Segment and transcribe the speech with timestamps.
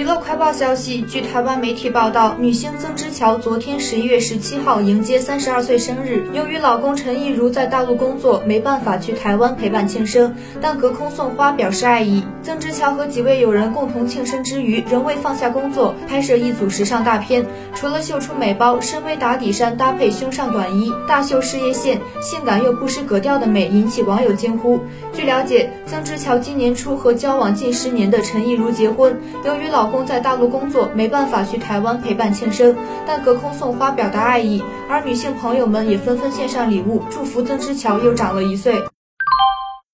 [0.00, 6.26] 娱乐快报消息，据台湾媒体报道，女星曾之乔昨天十一月十七号迎接三十二岁生日。
[6.32, 12.24] 由于老公陈亦如在大陆工作，没办法去台湾陪伴庆生，但隔空送花表示爱意。
[12.42, 17.44] 曾之乔和几位友人共同庆生之余，仍未放下工作，拍摄一组时尚大片。
[17.74, 24.80] 除了秀出美包，深 V 打底衫搭配胸上短衣，大秀事业线，性感又不失格调的美，引起网友惊呼。
[25.12, 29.14] 据了解，曾之乔今年初和交往近十年的陈亦如结婚，
[29.44, 32.74] 由于老公在大陆工作，没办法去台湾陪伴庆生，
[33.06, 38.82] 但隔空送花表达爱意，而女性朋友们也纷纷献上礼物，祝福曾之乔又长了一岁。